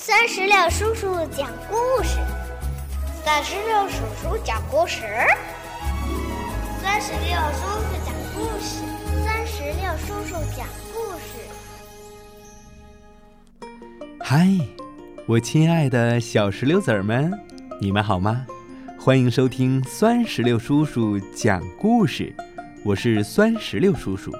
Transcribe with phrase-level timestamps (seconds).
[0.00, 2.20] 三十六叔叔讲故事，
[3.24, 5.02] 三十六叔叔讲故事，
[6.80, 8.84] 三十六叔叔讲故事，
[9.24, 10.64] 三十六叔叔讲
[10.94, 11.40] 故事。
[14.20, 14.48] 嗨，
[15.26, 17.32] 我亲爱的小石榴籽儿们，
[17.80, 18.46] 你们好吗？
[19.00, 22.32] 欢迎收听酸石榴叔叔讲故事，
[22.84, 24.32] 我是酸石榴叔叔。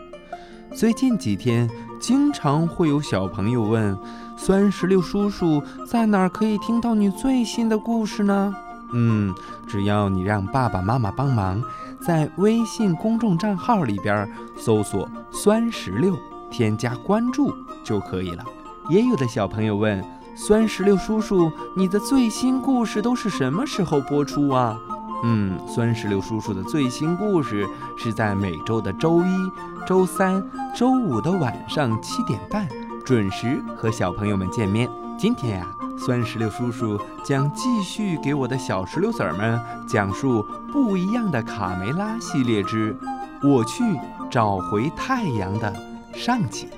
[0.74, 3.96] 最近几天，经常会有小朋友问。
[4.36, 8.54] 酸石榴叔叔在哪儿可以听到你最新的故事呢？
[8.92, 9.34] 嗯，
[9.66, 11.60] 只要你让爸爸妈妈帮忙，
[12.00, 16.16] 在微信公众账号里边搜索“酸石榴”，
[16.50, 18.44] 添加关注就可以了。
[18.88, 20.02] 也有的小朋友问
[20.36, 24.78] 酸石榴叔叔，你的最新故事都是什么时候播出啊？
[25.24, 29.50] 嗯，酸石榴叔叔的最新故事是在每周的周一、
[29.86, 30.42] 周三、
[30.76, 32.66] 周五的晚上七点半。
[33.04, 34.88] 准时和小朋友们见面。
[35.18, 35.66] 今天呀，
[35.98, 42.94] 酸石榴叔叔将继续给我的小石榴籽儿们讲述不一样的卡梅拉系列之
[43.48, 43.82] 《我去
[44.30, 45.74] 找回太阳》的
[46.12, 46.68] 上集。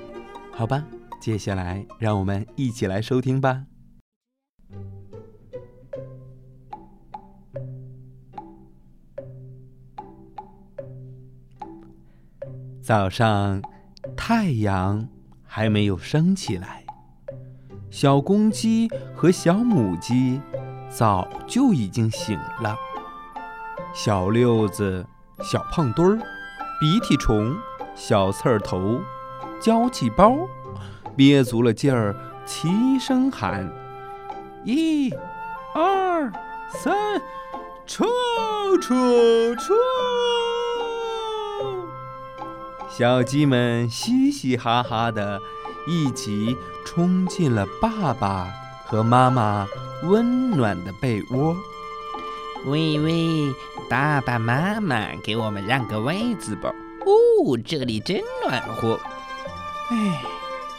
[0.53, 0.81] 好吧，
[1.19, 3.63] 接下来让我们一起来收听吧。
[12.91, 13.61] 早上，
[14.17, 15.07] 太阳。
[15.45, 16.83] 还没有升起来，
[17.89, 20.41] 小公鸡和小母鸡
[20.89, 22.75] 早就已经醒了。
[23.93, 25.05] 小六子、
[25.41, 26.17] 小胖墩儿、
[26.81, 27.55] 鼻涕虫、
[27.95, 28.99] 小刺儿头、
[29.61, 30.35] 娇气包，
[31.15, 32.13] 憋足了劲儿，
[32.45, 33.71] 齐声喊
[34.65, 35.13] ：“一、
[35.73, 36.29] 二、
[36.69, 37.21] 三，
[37.85, 38.05] 冲
[38.81, 39.77] 冲冲！”
[42.97, 45.41] 小鸡们嘻嘻哈哈的，
[45.87, 48.51] 一起冲进了爸爸
[48.85, 49.65] 和妈妈
[50.03, 51.55] 温暖的被窝。
[52.65, 53.55] 喂喂，
[53.89, 56.69] 爸爸妈妈，给我们让个位子吧！
[57.05, 58.99] 哦，这里真暖和。
[59.89, 60.21] 哎，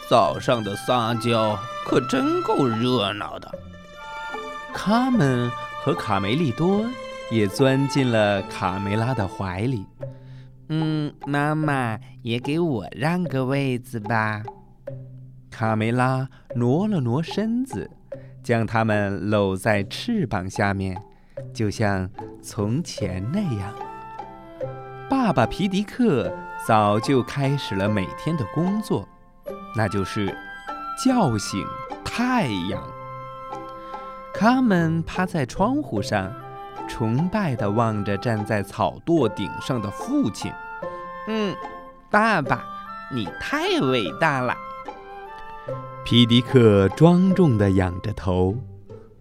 [0.07, 3.51] 早上的撒娇可真够热闹的。
[4.71, 5.51] 卡门
[5.83, 6.85] 和卡梅利多
[7.31, 9.83] 也钻进了卡梅拉的怀里。
[10.69, 14.41] 嗯，妈妈也给我让个位子吧。
[15.51, 17.89] 卡梅拉挪了挪身子，
[18.41, 20.99] 将它们搂在翅膀下面，
[21.53, 22.09] 就像
[22.41, 23.73] 从前那样。
[25.09, 26.33] 爸爸皮迪克
[26.65, 29.07] 早就开始了每天的工作，
[29.75, 30.35] 那就是
[31.03, 31.63] 叫醒
[32.03, 32.81] 太阳。
[34.33, 36.33] 他们趴在窗户上。
[36.93, 40.53] 崇拜地望着站在草垛顶上的父亲，
[41.27, 41.55] 嗯，
[42.11, 42.63] 爸爸，
[43.11, 44.53] 你太伟大了。
[46.05, 48.55] 皮迪克庄重地仰着头，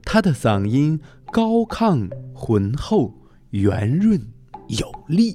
[0.04, 1.00] 他的嗓音
[1.32, 3.14] 高亢、浑厚、
[3.52, 4.20] 圆润、
[4.66, 5.34] 有力。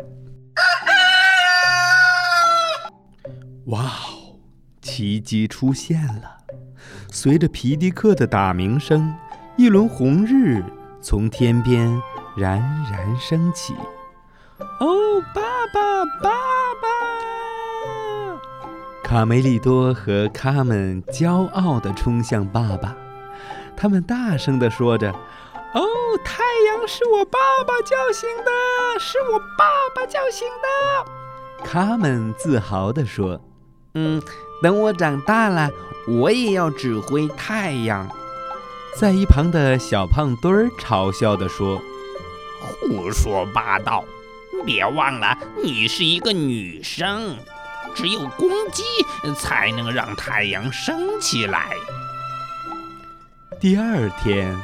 [3.65, 4.37] 哇哦，
[4.79, 6.37] 奇迹出现了！
[7.11, 9.11] 随着皮迪克的打鸣声，
[9.57, 10.63] 一轮红日
[11.01, 11.99] 从天边。
[12.37, 12.61] 冉
[12.91, 13.73] 冉升起，
[14.79, 15.41] 哦，爸
[15.73, 16.29] 爸，爸
[16.79, 16.87] 爸！
[19.03, 22.95] 卡梅利多和卡门骄傲地冲向爸爸，
[23.75, 25.11] 他们大声地说着
[25.73, 25.81] ：“哦，
[26.23, 29.65] 太阳是我爸爸叫醒的，是我爸
[29.95, 30.67] 爸叫醒的。”
[31.65, 33.41] 卡门自豪地说
[33.95, 34.21] ：“嗯，
[34.61, 35.71] 等我长大了，
[36.07, 38.07] 我也要指挥太阳。”
[38.95, 41.81] 在一旁的小胖墩儿嘲笑地说。
[42.62, 44.03] 胡说八道！
[44.66, 47.38] 别忘了，你是一个女生，
[47.94, 48.84] 只有公鸡
[49.35, 51.69] 才能让太阳升起来。
[53.59, 54.56] 第二天，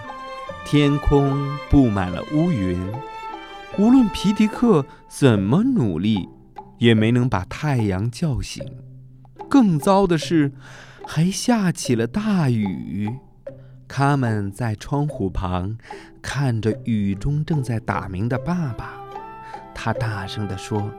[0.66, 2.92] 天空布满了乌云，
[3.78, 6.28] 无论皮迪克怎么努力，
[6.80, 8.66] 也没能把太阳叫醒。
[9.48, 10.52] 更糟的是，
[11.06, 13.12] 还下起了大雨。
[13.96, 15.78] 他们在窗户旁
[16.20, 18.94] 看着雨中正在打鸣的爸爸，
[19.72, 20.90] 他大声地说：“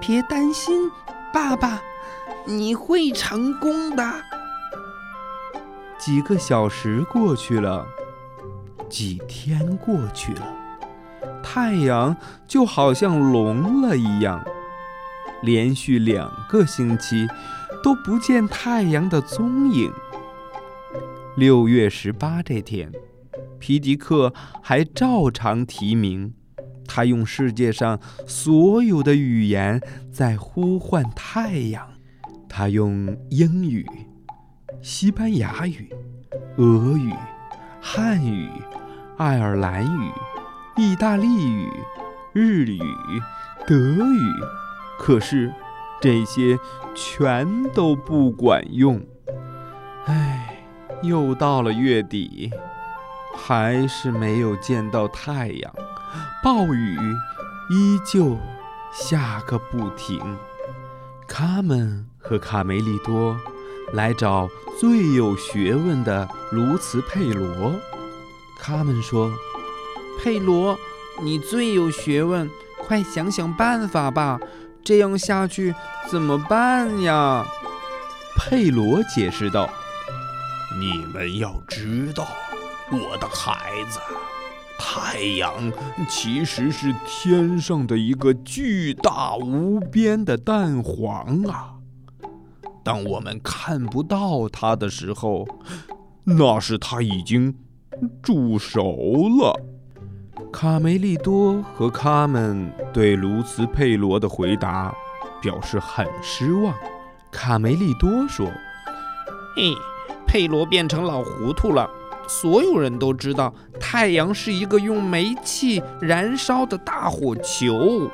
[0.00, 0.88] 别担心，
[1.34, 1.82] 爸爸，
[2.46, 4.04] 你会成功的。”
[5.98, 7.84] 几个小时过去了，
[8.88, 10.46] 几天过去了，
[11.42, 14.44] 太阳就好像聋了一样，
[15.42, 17.26] 连续两个星期
[17.82, 19.92] 都不见太阳的踪影。
[21.34, 22.92] 六月十八这天，
[23.58, 26.34] 皮迪克还照常提名。
[26.86, 29.80] 他用世界上所有的语言
[30.10, 31.88] 在呼唤太阳。
[32.50, 33.86] 他用英语、
[34.82, 35.90] 西班牙语、
[36.58, 37.10] 俄语、
[37.80, 38.50] 汉语、
[39.16, 40.12] 爱尔兰语、
[40.76, 41.66] 意大利语、
[42.34, 42.78] 日语、
[43.66, 44.30] 德语，
[44.98, 45.50] 可是
[45.98, 46.58] 这些
[46.94, 49.00] 全都不管用。
[50.04, 50.41] 唉，
[51.02, 52.50] 又到了月底，
[53.36, 55.74] 还是没有见到太阳，
[56.42, 56.96] 暴雨
[57.70, 58.38] 依旧
[58.92, 60.20] 下个不停。
[61.26, 63.36] 卡门和卡梅利多
[63.92, 67.72] 来找最有学问的卢茨佩罗。
[68.60, 69.32] 卡门说
[70.22, 70.78] ：“佩罗，
[71.20, 72.48] 你最有学问，
[72.78, 74.38] 快想想办法吧！
[74.84, 75.74] 这样下去
[76.08, 77.44] 怎么办呀？”
[78.38, 79.68] 佩罗解释道
[80.78, 82.26] ：“你们要知道，
[82.90, 83.98] 我的孩子。”
[84.84, 85.72] 太阳
[86.08, 91.74] 其实是天上的一个巨大无边的蛋黄啊！
[92.82, 95.46] 当我们看不到它的时候，
[96.24, 97.56] 那是它已经
[98.20, 99.56] 煮熟了。
[100.52, 104.92] 卡梅利多和卡门对卢茨佩罗的回答
[105.40, 106.74] 表示很失望。
[107.30, 108.46] 卡梅利多说
[109.54, 109.72] ：“嘿，
[110.32, 111.86] 佩罗变成老糊涂了。”
[112.26, 118.10] 所有人都知道，太阳是一个用煤气燃烧的大火球。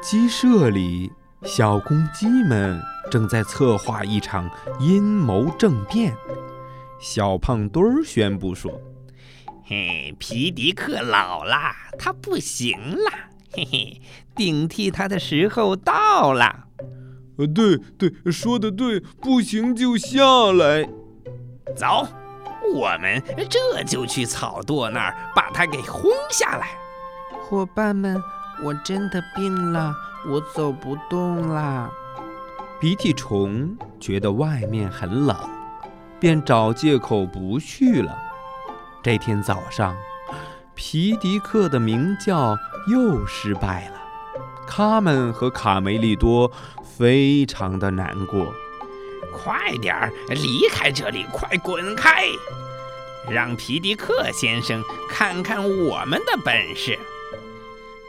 [0.00, 1.12] 鸡舍里，
[1.42, 2.80] 小公鸡们
[3.10, 4.48] 正在策划一场
[4.80, 6.16] 阴谋政变。
[6.98, 8.80] 小胖墩儿宣布说
[9.66, 13.12] ：“嘿，皮迪克老啦，他不行啦。
[13.52, 14.00] 嘿嘿，
[14.34, 16.68] 顶替他的时候到了。”
[17.36, 20.88] 呃，对对，说的对，不行就下来，
[21.76, 22.06] 走。
[22.74, 26.68] 我们这就去草垛那儿把它给轰下来。
[27.42, 28.22] 伙伴们，
[28.62, 29.92] 我真的病了，
[30.28, 31.90] 我走不动啦。
[32.80, 35.36] 鼻涕虫觉得外面很冷，
[36.18, 38.16] 便找借口不去了。
[39.02, 39.96] 这天早上，
[40.74, 42.56] 皮迪克的鸣叫
[42.88, 43.94] 又失败了。
[44.66, 46.50] 他们和卡梅利多
[46.82, 48.46] 非常的难过。
[49.32, 51.26] 快点儿离开这里！
[51.32, 52.26] 快滚开！
[53.30, 56.98] 让皮迪克先生看看我们的本事。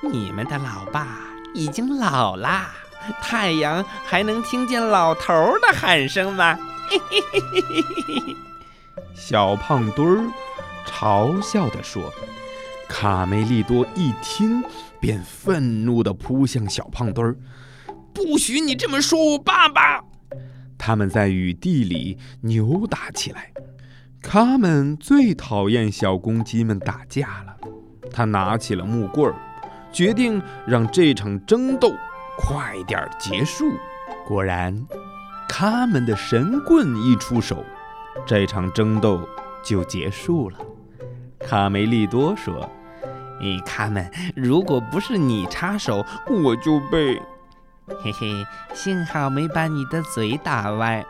[0.01, 1.19] 你们的老爸
[1.53, 2.73] 已经老啦，
[3.21, 6.57] 太阳还能听见老头的喊声吗？
[6.89, 8.35] 嘿嘿嘿嘿嘿嘿！
[9.15, 10.31] 小胖墩儿
[10.85, 12.13] 嘲笑地说。
[12.89, 14.63] 卡梅利多一听，
[14.99, 17.35] 便愤怒地扑向小胖墩儿
[18.13, 20.03] ：“不许你这么说我爸爸！”
[20.85, 23.53] 他们在雨地里扭打起来。
[24.21, 27.55] 卡门最讨厌小公鸡们打架了，
[28.11, 29.35] 他拿起了木棍儿，
[29.93, 31.93] 决定让这场争斗
[32.37, 33.71] 快点结束。
[34.27, 34.85] 果然，
[35.47, 37.63] 卡门的神棍一出手，
[38.25, 39.25] 这场争斗
[39.63, 40.59] 就结束了。
[41.39, 42.69] 卡梅利多说
[43.39, 47.21] ：“咦，卡门，如果不是你插手，我就被……”
[47.85, 51.05] 嘿嘿，幸好没把你的嘴打歪。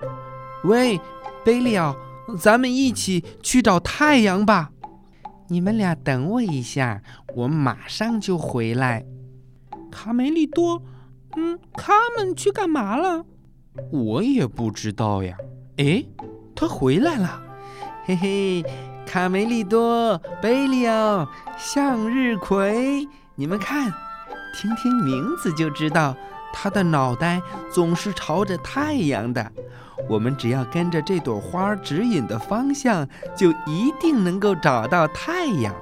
[0.64, 1.00] 喂，
[1.44, 1.96] 贝利奥，
[2.40, 4.72] 咱们一起去找太阳吧。
[5.50, 7.02] 你们俩等我一下，
[7.36, 9.06] 我马上就回来。
[9.92, 10.82] 卡梅利多，
[11.36, 13.24] 嗯，他们去干嘛了？
[13.92, 15.38] 我也不知道呀。
[15.78, 16.04] 哎，
[16.56, 17.42] 他回来了。
[18.06, 18.66] 嘿嘿，
[19.06, 23.94] 卡梅利多，贝利奥，向日葵，你们看，
[24.56, 26.16] 听听名字就知道。
[26.54, 29.52] 它的脑袋总是朝着太阳的，
[30.08, 33.06] 我们只要跟着这朵花指引的方向，
[33.36, 35.76] 就一定能够找到太阳。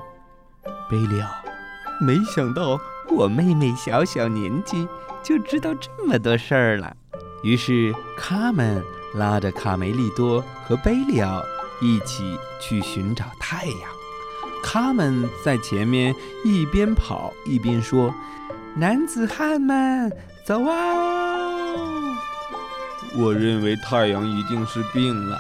[0.90, 1.30] 贝利奥，
[2.00, 4.88] 没想到我妹妹小小年纪
[5.22, 6.96] 就知道这么多事儿了。
[7.44, 8.82] 于是卡门
[9.16, 11.44] 拉着卡梅利多和贝利奥
[11.82, 13.78] 一起去寻找太阳。
[14.63, 18.13] 卡门在前面一边跑一边说
[18.75, 20.12] ：“男子汉们。”
[20.43, 22.17] 走啊！
[23.15, 25.38] 我认为太阳一定是病了。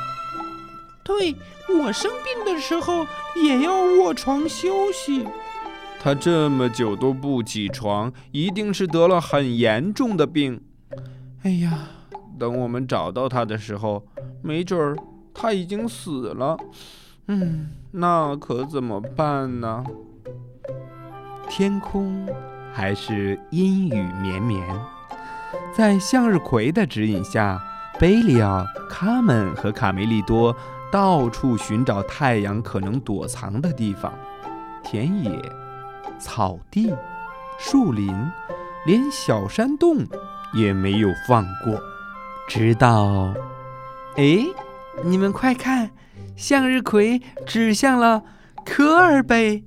[1.03, 1.35] 对，
[1.79, 3.05] 我生病的时候
[3.35, 5.25] 也要卧床休息。
[5.99, 10.61] 他这么久都不起床，一定是得了很严重的病。
[11.43, 11.87] 哎呀，
[12.37, 14.05] 等我们找到他的时候，
[14.41, 14.95] 没准儿
[15.33, 16.57] 他已经死了。
[17.27, 19.83] 嗯，那可怎么办呢？
[21.49, 22.27] 天空。
[22.73, 24.65] 还是阴雨绵绵，
[25.75, 27.61] 在向日葵的指引下，
[27.99, 30.55] 贝利奥、卡门和卡梅利多
[30.91, 34.13] 到处寻找太阳可能躲藏的地方。
[34.83, 35.41] 田野、
[36.17, 36.93] 草地、
[37.59, 38.13] 树林，
[38.85, 39.97] 连小山洞
[40.53, 41.79] 也没有放过。
[42.47, 43.33] 直到，
[44.17, 44.45] 哎，
[45.03, 45.91] 你们快看，
[46.35, 48.23] 向日葵指向了
[48.65, 49.63] 科尔贝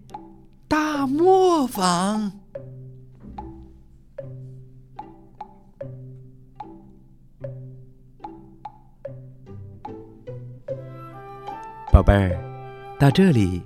[0.68, 2.32] 大磨坊。
[11.94, 12.36] 宝贝儿，
[12.98, 13.64] 到这里，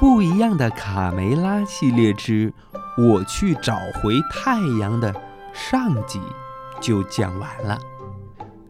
[0.00, 2.50] 不一样的卡梅拉系列之
[2.96, 5.14] 《我去找回太阳》的
[5.52, 6.18] 上集
[6.80, 7.78] 就讲完了。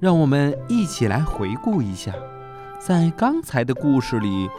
[0.01, 2.13] 让我们一起来回顾一下，
[2.81, 4.51] 在刚才的故事里，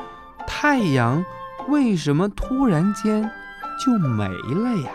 [0.47, 1.21] 太阳
[1.67, 3.29] 为什么突然间
[3.77, 4.91] 就没了呀？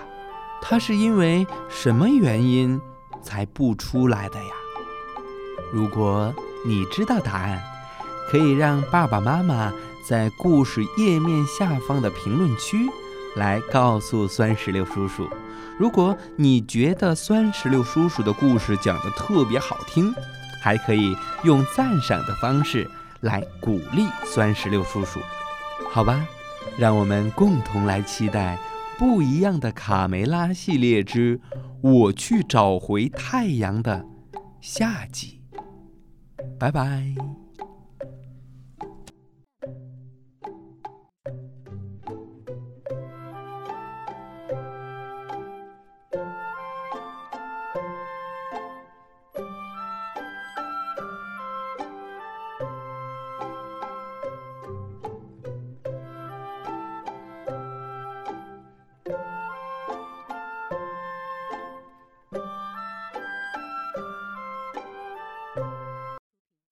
[0.62, 2.80] 它是因为什么原因
[3.20, 4.52] 才不出来的呀？
[5.70, 7.62] 如果你知道答案，
[8.30, 9.73] 可以让爸爸妈妈
[10.06, 12.88] 在故事页面下方的评论区
[13.37, 15.28] 来告诉酸石榴叔叔。
[15.78, 20.12] 如果你觉得酸石榴叔叔的故事讲得特别好听，
[20.61, 25.20] 还可以用赞赏的方式来鼓励酸石榴叔叔，
[25.90, 26.26] 好吧？
[26.76, 28.58] 让我们共同来期待
[28.99, 31.38] 不一样的卡梅拉系列之
[31.80, 34.04] 《我去找回太阳》的
[34.61, 35.40] 下集。
[36.58, 37.48] 拜拜。